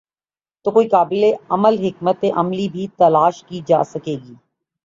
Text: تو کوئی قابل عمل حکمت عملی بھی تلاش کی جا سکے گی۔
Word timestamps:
تو 0.65 0.71
کوئی 0.71 0.87
قابل 0.89 1.23
عمل 1.49 1.77
حکمت 1.79 2.25
عملی 2.35 2.67
بھی 2.69 2.87
تلاش 2.97 3.43
کی 3.43 3.61
جا 3.67 3.83
سکے 3.83 4.15
گی۔ 4.25 4.35